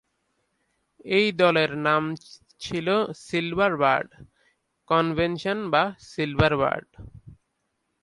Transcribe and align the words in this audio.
এই 1.09 1.27
দলের 1.41 1.71
নাম 1.87 2.03
ছিল 2.61 2.87
সিলভার 3.25 3.73
বার্ড 3.77 4.09
কনভেনশন 4.89 5.59
বা 5.73 5.83
সিলভার 6.09 6.53
বার্ড। 6.61 6.89